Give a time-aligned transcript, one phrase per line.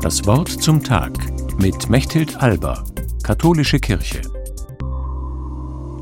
[0.00, 1.12] Das Wort zum Tag
[1.58, 2.84] mit Mechthild Alba,
[3.24, 4.22] Katholische Kirche.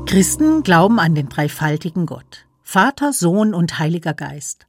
[0.05, 4.67] Christen glauben an den dreifaltigen Gott, Vater, Sohn und Heiliger Geist.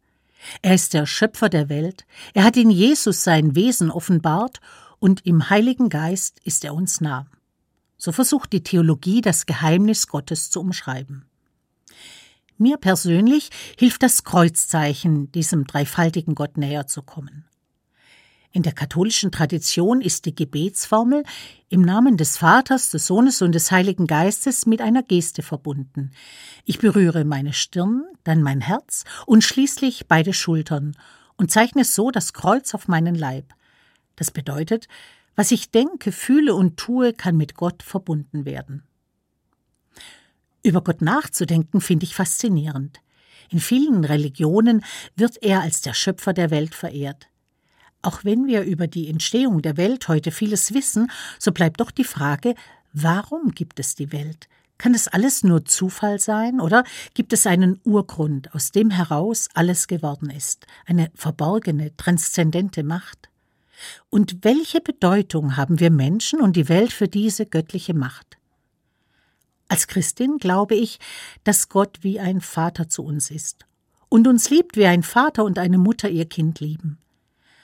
[0.62, 4.60] Er ist der Schöpfer der Welt, er hat in Jesus sein Wesen offenbart
[4.98, 7.26] und im Heiligen Geist ist er uns nah.
[7.98, 11.26] So versucht die Theologie das Geheimnis Gottes zu umschreiben.
[12.56, 17.44] Mir persönlich hilft das Kreuzzeichen, diesem dreifaltigen Gott näher zu kommen.
[18.50, 21.22] In der katholischen Tradition ist die Gebetsformel
[21.68, 26.12] im Namen des Vaters, des Sohnes und des Heiligen Geistes mit einer Geste verbunden.
[26.64, 30.96] Ich berühre meine Stirn, dann mein Herz und schließlich beide Schultern
[31.36, 33.52] und zeichne so das Kreuz auf meinen Leib.
[34.16, 34.88] Das bedeutet,
[35.36, 38.82] was ich denke, fühle und tue, kann mit Gott verbunden werden.
[40.62, 43.00] Über Gott nachzudenken finde ich faszinierend.
[43.50, 44.84] In vielen Religionen
[45.16, 47.28] wird er als der Schöpfer der Welt verehrt.
[48.02, 52.04] Auch wenn wir über die Entstehung der Welt heute vieles wissen, so bleibt doch die
[52.04, 52.54] Frage,
[52.92, 54.48] warum gibt es die Welt?
[54.78, 59.88] Kann es alles nur Zufall sein oder gibt es einen Urgrund, aus dem heraus alles
[59.88, 63.28] geworden ist, eine verborgene, transzendente Macht?
[64.08, 68.38] Und welche Bedeutung haben wir Menschen und die Welt für diese göttliche Macht?
[69.66, 70.98] Als Christin glaube ich,
[71.42, 73.66] dass Gott wie ein Vater zu uns ist
[74.08, 76.98] und uns liebt, wie ein Vater und eine Mutter ihr Kind lieben.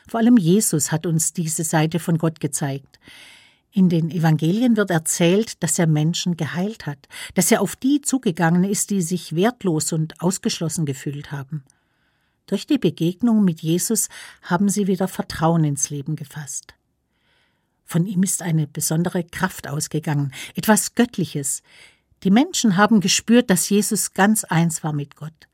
[0.06, 2.98] Vor allem Jesus hat uns diese Seite von Gott gezeigt.
[3.72, 8.62] In den Evangelien wird erzählt, dass er Menschen geheilt hat, dass er auf die zugegangen
[8.62, 11.64] ist, die sich wertlos und ausgeschlossen gefühlt haben.
[12.46, 14.08] Durch die Begegnung mit Jesus
[14.42, 16.74] haben sie wieder Vertrauen ins Leben gefasst.
[17.84, 21.62] Von ihm ist eine besondere Kraft ausgegangen, etwas Göttliches.
[22.22, 25.48] Die Menschen haben gespürt, dass Jesus ganz eins war mit Gott.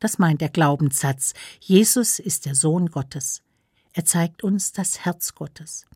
[0.00, 1.34] Das meint der Glaubenssatz.
[1.60, 3.42] Jesus ist der Sohn Gottes.
[3.94, 5.86] Er zeigt uns das Herz Gottes.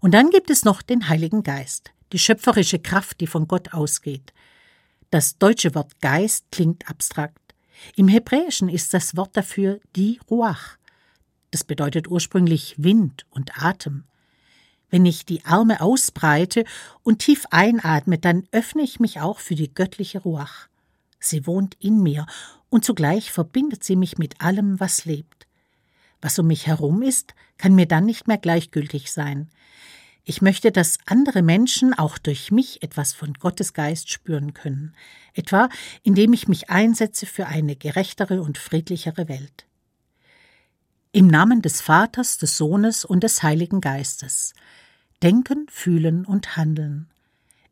[0.00, 4.32] Und dann gibt es noch den Heiligen Geist, die schöpferische Kraft, die von Gott ausgeht.
[5.10, 7.54] Das deutsche Wort Geist klingt abstrakt.
[7.96, 10.76] Im Hebräischen ist das Wort dafür die Ruach.
[11.50, 14.04] Das bedeutet ursprünglich Wind und Atem.
[14.88, 16.64] Wenn ich die Arme ausbreite
[17.02, 20.68] und tief einatme, dann öffne ich mich auch für die göttliche Ruach.
[21.18, 22.26] Sie wohnt in mir
[22.70, 25.48] und zugleich verbindet sie mich mit allem, was lebt.
[26.24, 29.50] Was um mich herum ist, kann mir dann nicht mehr gleichgültig sein.
[30.24, 34.94] Ich möchte, dass andere Menschen auch durch mich etwas von Gottes Geist spüren können,
[35.34, 35.68] etwa
[36.02, 39.66] indem ich mich einsetze für eine gerechtere und friedlichere Welt.
[41.12, 44.54] Im Namen des Vaters, des Sohnes und des Heiligen Geistes.
[45.22, 47.10] Denken, fühlen und handeln.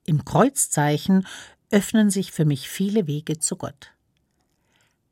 [0.04, 1.26] Im Kreuzzeichen
[1.70, 3.92] öffnen sich für mich viele Wege zu Gott.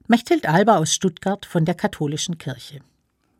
[0.08, 2.82] Mechthild Alba aus Stuttgart von der Katholischen Kirche.